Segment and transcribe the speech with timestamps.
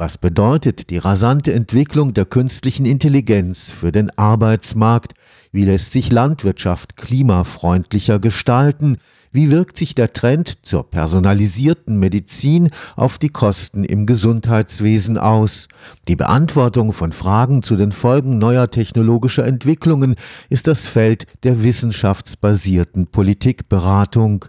[0.00, 5.14] Was bedeutet die rasante Entwicklung der künstlichen Intelligenz für den Arbeitsmarkt?
[5.50, 8.98] Wie lässt sich Landwirtschaft klimafreundlicher gestalten?
[9.30, 15.68] Wie wirkt sich der Trend zur personalisierten Medizin auf die Kosten im Gesundheitswesen aus?
[16.08, 20.14] Die Beantwortung von Fragen zu den Folgen neuer technologischer Entwicklungen
[20.48, 24.46] ist das Feld der wissenschaftsbasierten Politikberatung.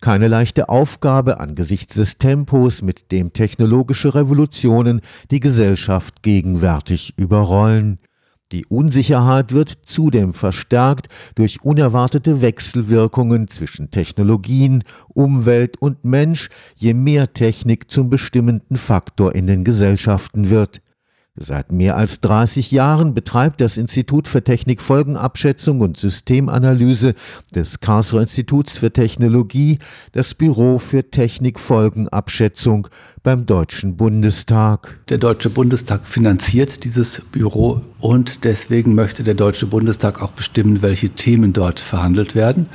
[0.00, 7.98] Keine leichte Aufgabe angesichts des Tempos, mit dem technologische Revolutionen die Gesellschaft gegenwärtig überrollen.
[8.52, 17.32] Die Unsicherheit wird zudem verstärkt durch unerwartete Wechselwirkungen zwischen Technologien, Umwelt und Mensch, je mehr
[17.32, 20.80] Technik zum bestimmenden Faktor in den Gesellschaften wird.
[21.38, 27.14] Seit mehr als 30 Jahren betreibt das Institut für Technikfolgenabschätzung und Systemanalyse
[27.54, 29.78] des Karlsruher Instituts für Technologie
[30.12, 32.88] das Büro für Technikfolgenabschätzung
[33.22, 34.98] beim Deutschen Bundestag.
[35.10, 41.10] Der Deutsche Bundestag finanziert dieses Büro und deswegen möchte der Deutsche Bundestag auch bestimmen, welche
[41.10, 42.66] Themen dort verhandelt werden.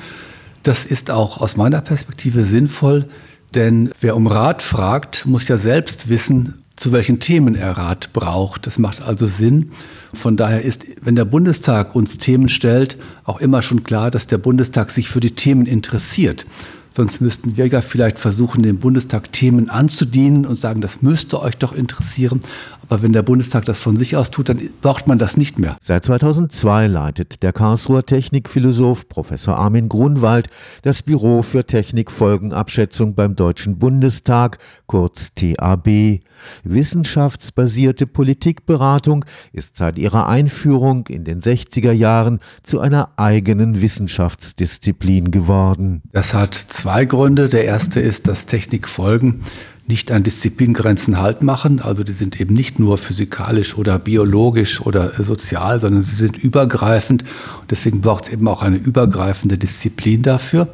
[0.62, 3.08] Das ist auch aus meiner Perspektive sinnvoll,
[3.56, 8.66] denn wer um Rat fragt, muss ja selbst wissen, zu welchen Themen er Rat braucht.
[8.66, 9.72] Das macht also Sinn.
[10.16, 14.40] Von daher ist, wenn der Bundestag uns Themen stellt, auch immer schon klar, dass der
[14.40, 16.48] Bundestag sich für die Themen interessiert.
[16.94, 21.56] Sonst müssten wir ja vielleicht versuchen, dem Bundestag Themen anzudienen und sagen, das müsste euch
[21.58, 22.42] doch interessieren.
[22.82, 25.78] Aber wenn der Bundestag das von sich aus tut, dann braucht man das nicht mehr.
[25.82, 30.50] Seit 2002 leitet der Karlsruher Technikphilosoph Professor Armin Grunwald
[30.82, 36.20] das Büro für Technikfolgenabschätzung beim Deutschen Bundestag, kurz TAB.
[36.64, 46.02] Wissenschaftsbasierte Politikberatung ist seit ihrer Einführung in den 60er Jahren zu einer eigenen Wissenschaftsdisziplin geworden.
[46.12, 47.48] Das hat zwei Gründe.
[47.48, 49.42] Der erste ist, dass Technikfolgen
[49.86, 51.80] nicht an Disziplingrenzen Halt machen.
[51.80, 57.24] Also die sind eben nicht nur physikalisch oder biologisch oder sozial, sondern sie sind übergreifend.
[57.62, 60.70] Und deswegen braucht es eben auch eine übergreifende Disziplin dafür.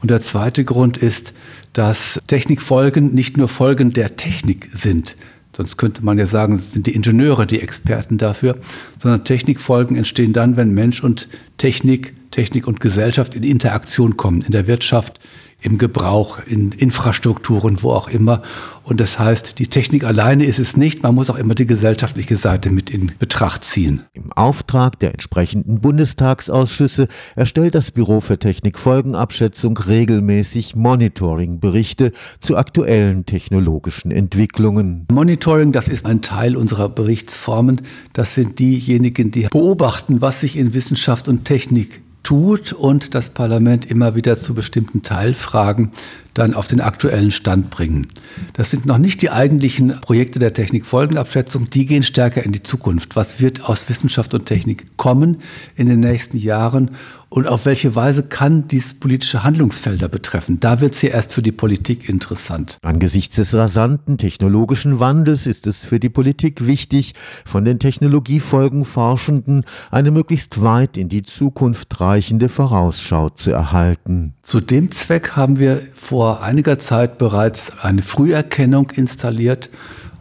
[0.00, 1.34] Und der zweite Grund ist,
[1.72, 5.16] dass Technikfolgen nicht nur Folgen der Technik sind.
[5.56, 8.58] Sonst könnte man ja sagen, es sind die Ingenieure die Experten dafür,
[8.96, 11.26] sondern Technikfolgen entstehen dann, wenn Mensch und
[11.56, 15.18] Technik, Technik und Gesellschaft in Interaktion kommen, in der Wirtschaft,
[15.60, 18.42] im Gebrauch, in Infrastrukturen, wo auch immer.
[18.84, 22.36] Und das heißt, die Technik alleine ist es nicht, man muss auch immer die gesellschaftliche
[22.36, 24.04] Seite mit in Betracht ziehen.
[24.12, 34.12] Im Auftrag der entsprechenden Bundestagsausschüsse erstellt das Büro für Technikfolgenabschätzung regelmäßig Monitoring-Berichte zu aktuellen technologischen
[34.12, 35.06] Entwicklungen.
[35.10, 37.82] Monitoring, das ist ein Teil unserer Berichtsformen.
[38.12, 43.90] Das sind diejenigen, die beobachten, was sich in Wissenschaft und Technik tut und das Parlament
[43.90, 45.92] immer wieder zu bestimmten Teilfragen
[46.38, 48.06] dann auf den aktuellen Stand bringen.
[48.54, 53.16] Das sind noch nicht die eigentlichen Projekte der Technikfolgenabschätzung, die gehen stärker in die Zukunft.
[53.16, 55.38] Was wird aus Wissenschaft und Technik kommen
[55.76, 56.90] in den nächsten Jahren
[57.30, 60.60] und auf welche Weise kann dies politische Handlungsfelder betreffen?
[60.60, 62.78] Da wird es ja erst für die Politik interessant.
[62.82, 70.10] Angesichts des rasanten technologischen Wandels ist es für die Politik wichtig, von den Technologiefolgenforschenden eine
[70.10, 74.34] möglichst weit in die Zukunft reichende Vorausschau zu erhalten.
[74.42, 79.70] Zu dem Zweck haben wir vor einiger Zeit bereits eine Früherkennung installiert,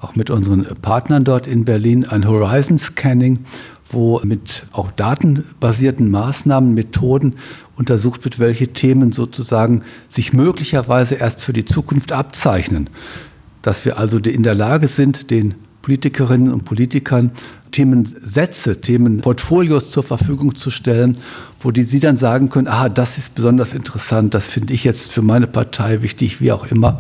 [0.01, 3.40] auch mit unseren Partnern dort in Berlin, ein Horizon Scanning,
[3.90, 7.35] wo mit auch datenbasierten Maßnahmen, Methoden
[7.75, 12.89] untersucht wird, welche Themen sozusagen sich möglicherweise erst für die Zukunft abzeichnen.
[13.62, 17.31] Dass wir also in der Lage sind, den Politikerinnen und Politikern
[17.77, 21.19] Themensätze, Themenportfolios zur Verfügung zu stellen,
[21.59, 25.11] wo die sie dann sagen können, ah, das ist besonders interessant, das finde ich jetzt
[25.11, 26.97] für meine Partei wichtig, wie auch immer.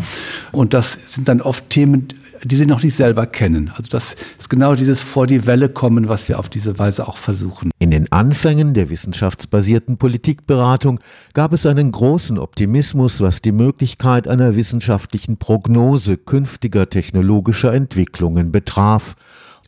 [0.51, 2.09] Und das sind dann oft Themen,
[2.43, 3.71] die sie noch nicht selber kennen.
[3.75, 7.17] Also das ist genau dieses vor die Welle kommen, was wir auf diese Weise auch
[7.17, 7.71] versuchen.
[7.79, 10.99] In den Anfängen der wissenschaftsbasierten Politikberatung
[11.33, 19.15] gab es einen großen Optimismus, was die Möglichkeit einer wissenschaftlichen Prognose künftiger technologischer Entwicklungen betraf.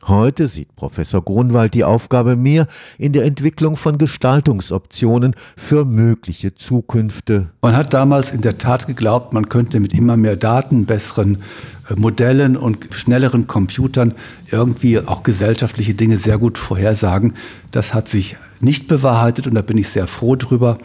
[0.08, 7.50] Heute sieht Professor Grunwald die Aufgabe mehr in der Entwicklung von Gestaltungsoptionen für mögliche Zukünfte.
[7.62, 11.44] Man hat damals in der Tat geglaubt, man könnte mit immer mehr Daten, besseren
[11.96, 14.14] Modellen und schnelleren Computern
[14.52, 17.34] irgendwie auch gesellschaftliche Dinge sehr gut vorhersagen.
[17.72, 20.78] Das hat sich nicht bewahrheitet und da bin ich sehr froh drüber.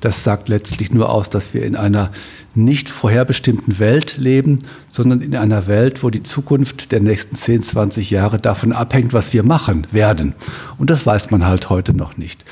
[0.00, 2.10] Das sagt letztlich nur aus, dass wir in einer
[2.54, 8.10] nicht vorherbestimmten Welt leben, sondern in einer Welt, wo die Zukunft der nächsten 10, 20
[8.10, 10.34] Jahre davon abhängt, was wir machen werden.
[10.78, 12.44] Und das weiß man halt heute noch nicht.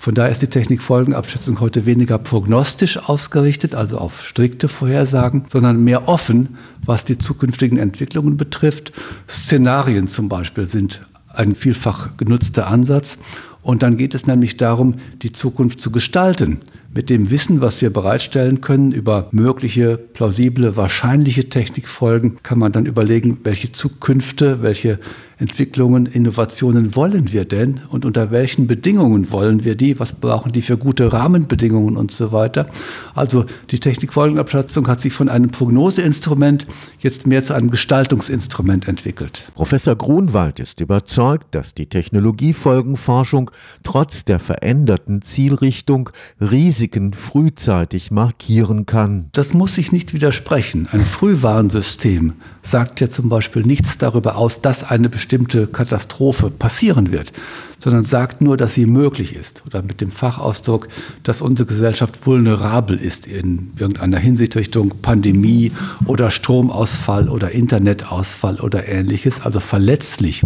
[0.00, 6.06] Von daher ist die Technikfolgenabschätzung heute weniger prognostisch ausgerichtet, also auf strikte Vorhersagen, sondern mehr
[6.06, 6.56] offen,
[6.88, 8.92] was die zukünftigen Entwicklungen betrifft.
[9.28, 13.18] Szenarien zum Beispiel sind ein vielfach genutzter Ansatz.
[13.62, 16.60] Und dann geht es nämlich darum, die Zukunft zu gestalten
[16.94, 22.86] mit dem Wissen, was wir bereitstellen können über mögliche, plausible, wahrscheinliche Technikfolgen, kann man dann
[22.86, 24.98] überlegen, welche Zukünfte, welche
[25.38, 30.62] Entwicklungen, Innovationen wollen wir denn und unter welchen Bedingungen wollen wir die, was brauchen die
[30.62, 32.66] für gute Rahmenbedingungen und so weiter.
[33.14, 36.66] Also die Technikfolgenabschätzung hat sich von einem Prognoseinstrument
[36.98, 39.44] jetzt mehr zu einem Gestaltungsinstrument entwickelt.
[39.54, 43.47] Professor Grunwald ist überzeugt, dass die Technologiefolgenforschung
[43.82, 46.10] trotz der veränderten Zielrichtung
[46.40, 49.28] Risiken frühzeitig markieren kann.
[49.32, 50.88] Das muss sich nicht widersprechen.
[50.90, 57.32] Ein Frühwarnsystem sagt ja zum Beispiel nichts darüber aus, dass eine bestimmte Katastrophe passieren wird,
[57.78, 59.62] sondern sagt nur, dass sie möglich ist.
[59.66, 60.88] Oder mit dem Fachausdruck,
[61.22, 65.72] dass unsere Gesellschaft vulnerabel ist in irgendeiner Hinsicht Richtung Pandemie
[66.04, 70.42] oder Stromausfall oder Internetausfall oder ähnliches, also verletzlich.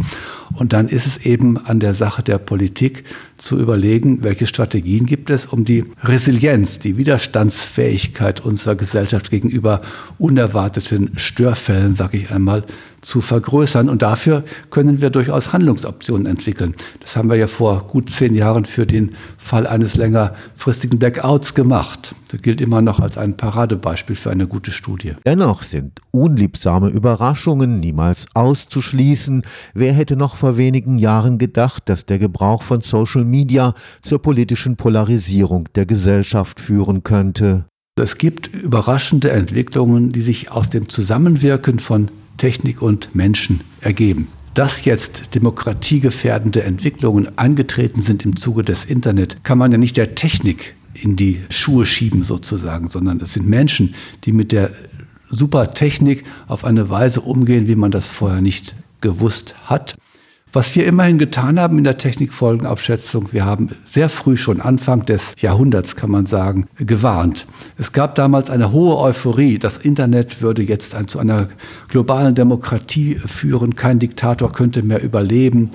[0.55, 3.05] Und dann ist es eben an der Sache der Politik
[3.37, 9.81] zu überlegen, welche Strategien gibt es, um die Resilienz, die Widerstandsfähigkeit unserer Gesellschaft gegenüber
[10.19, 12.65] unerwarteten Störfällen, sage ich einmal,
[13.03, 13.89] zu vergrößern.
[13.89, 16.75] Und dafür können wir durchaus Handlungsoptionen entwickeln.
[17.01, 22.15] Das haben wir ja vor gut zehn Jahren für den Fall eines längerfristigen Blackouts gemacht.
[22.29, 25.13] Das gilt immer noch als ein Paradebeispiel für eine gute Studie.
[25.27, 29.43] Dennoch sind unliebsame Überraschungen niemals auszuschließen.
[29.75, 34.77] Wer hätte noch vor wenigen Jahren gedacht, dass der Gebrauch von Social Media zur politischen
[34.77, 37.67] Polarisierung der Gesellschaft führen könnte?
[38.01, 44.29] Es gibt überraschende Entwicklungen, die sich aus dem Zusammenwirken von Technik und Menschen ergeben.
[44.55, 50.14] Dass jetzt demokratiegefährdende Entwicklungen eingetreten sind im Zuge des Internet, kann man ja nicht der
[50.14, 53.94] Technik in die Schuhe schieben sozusagen, sondern es sind Menschen,
[54.25, 54.70] die mit der
[55.31, 59.96] super Technik auf eine Weise umgehen, wie man das vorher nicht gewusst hat.
[60.55, 65.35] Was wir immerhin getan haben in der Technikfolgenabschätzung, wir haben sehr früh schon Anfang des
[65.39, 67.47] Jahrhunderts, kann man sagen, gewarnt.
[67.79, 71.49] Es gab damals eine hohe Euphorie, das Internet würde jetzt zu einer
[71.89, 75.71] globalen Demokratie führen, kein Diktator könnte mehr überleben.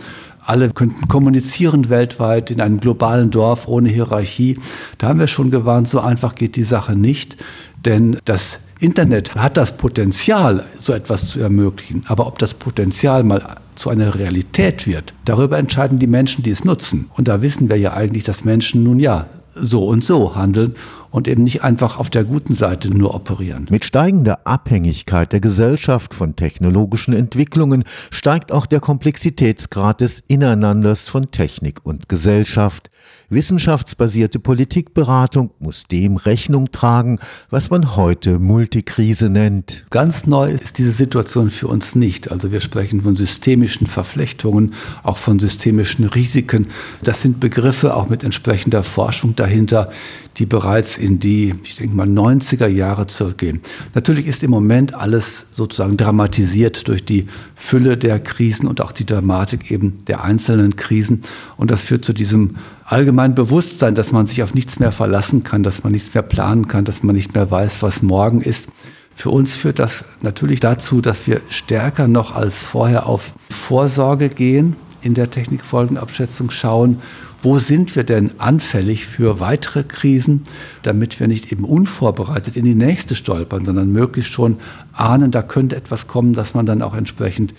[0.46, 4.60] Alle könnten kommunizieren weltweit in einem globalen Dorf ohne Hierarchie.
[5.00, 7.38] Da haben wir schon gewarnt, so einfach geht die Sache nicht,
[7.84, 12.04] denn das Internet hat das Potenzial, so etwas zu ermöglichen.
[12.08, 16.66] Aber ob das Potenzial mal zu einer Realität wird, darüber entscheiden die Menschen, die es
[16.66, 17.10] nutzen.
[17.16, 20.76] Und da wissen wir ja eigentlich, dass Menschen nun ja so und so handeln
[21.12, 23.68] und eben nicht einfach auf der guten Seite nur operieren.
[23.70, 31.32] Mit steigender Abhängigkeit der Gesellschaft von technologischen Entwicklungen steigt auch der Komplexitätsgrad des Ineinanders von
[31.32, 32.90] Technik und Gesellschaft.
[33.30, 37.20] Wissenschaftsbasierte Politikberatung muss dem Rechnung tragen,
[37.50, 39.86] was man heute Multikrise nennt.
[39.90, 42.32] Ganz neu ist diese Situation für uns nicht.
[42.32, 44.74] Also wir sprechen von systemischen Verflechtungen,
[45.04, 46.68] auch von systemischen Risiken.
[47.04, 49.90] Das sind Begriffe auch mit entsprechender Forschung dahinter,
[50.38, 53.62] die bereits in die, ich denke mal, 90er Jahre zurückgehen.
[53.94, 59.06] Natürlich ist im Moment alles sozusagen dramatisiert durch die Fülle der Krisen und auch die
[59.06, 61.22] Dramatik eben der einzelnen Krisen.
[61.58, 65.64] Und das führt zu diesem allgemeinen Bewusstsein, dass man sich auf nichts mehr verlassen kann,
[65.64, 68.70] dass man nichts mehr planen kann, dass man nicht mehr weiß, was morgen ist.
[69.16, 74.76] Für uns führt das natürlich dazu, dass wir stärker noch als vorher auf Vorsorge gehen,
[75.08, 77.00] in der Technikfolgenabschätzung schauen,
[77.42, 80.44] wo sind wir denn anfällig für weitere Krisen,
[80.84, 84.58] damit wir nicht eben unvorbereitet in die nächste stolpern, sondern möglichst schon
[84.92, 87.56] ahnen, da könnte etwas kommen, dass man dann auch entsprechend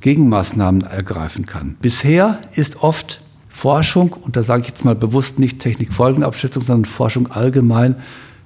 [0.00, 1.76] Gegenmaßnahmen ergreifen kann.
[1.80, 7.30] Bisher ist oft Forschung, und da sage ich jetzt mal bewusst nicht Technikfolgenabschätzung, sondern Forschung
[7.30, 7.94] allgemein,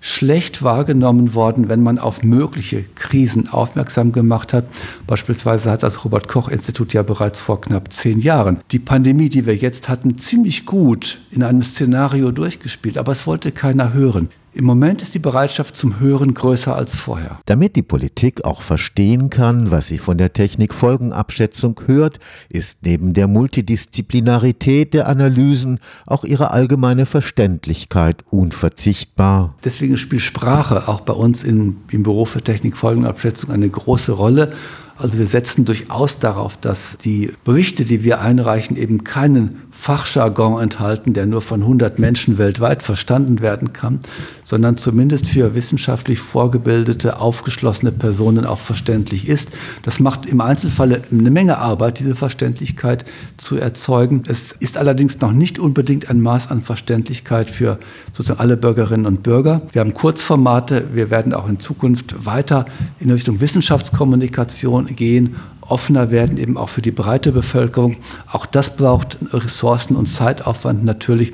[0.02, 4.66] schlecht wahrgenommen worden, wenn man auf mögliche Krisen aufmerksam gemacht hat.
[5.06, 9.46] Beispielsweise hat das Robert Koch Institut ja bereits vor knapp zehn Jahren die Pandemie, die
[9.46, 14.28] wir jetzt hatten, ziemlich gut in einem Szenario durchgespielt, aber es wollte keiner hören.
[14.54, 17.38] Im Moment ist die Bereitschaft zum Hören größer als vorher.
[17.46, 22.18] Damit die Politik auch verstehen kann, was sie von der Technikfolgenabschätzung hört,
[22.50, 29.54] ist neben der Multidisziplinarität der Analysen auch ihre allgemeine Verständlichkeit unverzichtbar.
[29.64, 34.52] Deswegen spielt Sprache auch bei uns in, im Büro für Technikfolgenabschätzung eine große Rolle.
[34.98, 41.12] Also wir setzen durchaus darauf, dass die Berichte, die wir einreichen, eben keinen Fachjargon enthalten,
[41.12, 43.98] der nur von 100 Menschen weltweit verstanden werden kann,
[44.44, 49.50] sondern zumindest für wissenschaftlich vorgebildete, aufgeschlossene Personen auch verständlich ist.
[49.82, 53.04] Das macht im Einzelfall eine Menge Arbeit, diese Verständlichkeit
[53.38, 54.22] zu erzeugen.
[54.28, 57.80] Es ist allerdings noch nicht unbedingt ein Maß an Verständlichkeit für
[58.12, 59.62] sozusagen alle Bürgerinnen und Bürger.
[59.72, 62.66] Wir haben Kurzformate, wir werden auch in Zukunft weiter
[63.00, 65.34] in Richtung Wissenschaftskommunikation gehen
[65.72, 67.96] offener werden, eben auch für die breite Bevölkerung.
[68.30, 71.32] Auch das braucht Ressourcen und Zeitaufwand natürlich.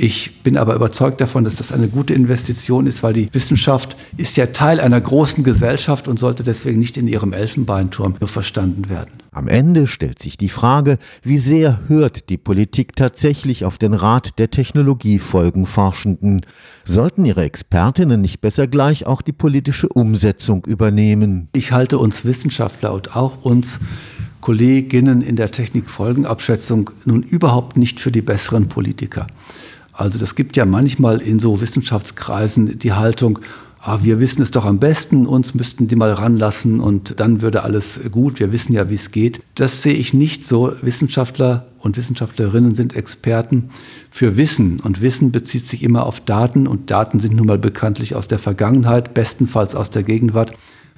[0.00, 4.36] Ich bin aber überzeugt davon, dass das eine gute Investition ist, weil die Wissenschaft ist
[4.36, 9.10] ja Teil einer großen Gesellschaft und sollte deswegen nicht in ihrem Elfenbeinturm nur verstanden werden.
[9.32, 14.38] Am Ende stellt sich die Frage, wie sehr hört die Politik tatsächlich auf den Rat
[14.38, 16.46] der Technologiefolgenforschenden?
[16.84, 21.48] Sollten ihre Expertinnen nicht besser gleich auch die politische Umsetzung übernehmen?
[21.54, 23.80] Ich halte uns Wissenschaftler und auch uns
[24.40, 29.26] Kolleginnen in der Technikfolgenabschätzung nun überhaupt nicht für die besseren Politiker.
[29.98, 33.40] Also das gibt ja manchmal in so Wissenschaftskreisen die Haltung,
[33.80, 37.64] ah, wir wissen es doch am besten, uns müssten die mal ranlassen und dann würde
[37.64, 39.42] alles gut, wir wissen ja, wie es geht.
[39.56, 40.72] Das sehe ich nicht so.
[40.82, 43.70] Wissenschaftler und Wissenschaftlerinnen sind Experten
[44.08, 48.14] für Wissen und Wissen bezieht sich immer auf Daten und Daten sind nun mal bekanntlich
[48.14, 50.52] aus der Vergangenheit, bestenfalls aus der Gegenwart.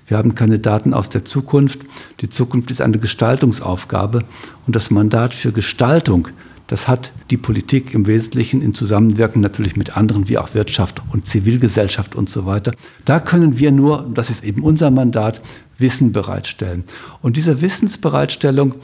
[0.08, 1.80] Wir haben keine Daten aus der Zukunft.
[2.20, 4.18] Die Zukunft ist eine Gestaltungsaufgabe
[4.66, 6.28] und das Mandat für Gestaltung
[6.70, 11.26] das hat die Politik im Wesentlichen in Zusammenwirken natürlich mit anderen wie auch Wirtschaft und
[11.26, 12.70] Zivilgesellschaft und so weiter.
[13.04, 15.42] Da können wir nur, das ist eben unser Mandat,
[15.78, 16.84] Wissen bereitstellen.
[17.22, 18.76] Und diese Wissensbereitstellung,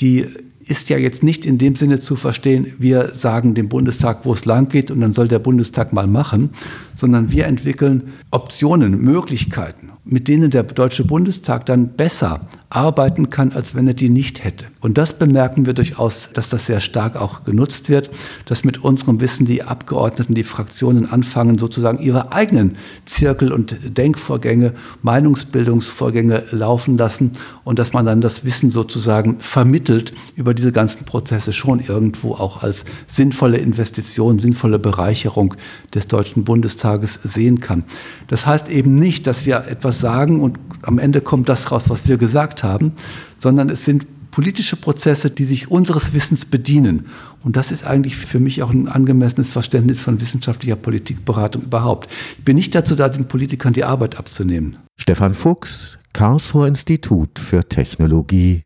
[0.00, 0.26] die
[0.60, 4.46] ist ja jetzt nicht in dem Sinne zu verstehen, wir sagen dem Bundestag, wo es
[4.46, 6.50] lang geht und dann soll der Bundestag mal machen,
[6.94, 13.74] sondern wir entwickeln Optionen, Möglichkeiten, mit denen der Deutsche Bundestag dann besser arbeiten kann, als
[13.74, 14.66] wenn er die nicht hätte.
[14.80, 18.10] Und das bemerken wir durchaus, dass das sehr stark auch genutzt wird,
[18.46, 24.72] dass mit unserem Wissen die Abgeordneten, die Fraktionen anfangen, sozusagen ihre eigenen Zirkel und Denkvorgänge,
[25.02, 27.32] Meinungsbildungsvorgänge laufen lassen
[27.62, 32.62] und dass man dann das Wissen sozusagen vermittelt über diese ganzen Prozesse schon irgendwo auch
[32.62, 35.54] als sinnvolle Investition, sinnvolle Bereicherung
[35.94, 37.84] des Deutschen Bundestages sehen kann.
[38.26, 42.08] Das heißt eben nicht, dass wir etwas sagen und am Ende kommt das raus, was
[42.08, 42.16] wir
[42.56, 42.92] gesagt haben,
[43.36, 47.06] sondern es sind politische Prozesse, die sich unseres Wissens bedienen.
[47.42, 52.10] Und das ist eigentlich für mich auch ein angemessenes Verständnis von wissenschaftlicher Politikberatung überhaupt.
[52.38, 54.76] Ich bin nicht dazu da, den Politikern die Arbeit abzunehmen.
[54.98, 58.54] Stefan Fuchs, Karlsruher Institut für Technologie.